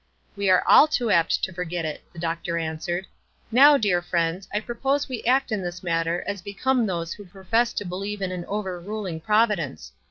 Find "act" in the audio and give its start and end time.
5.25-5.51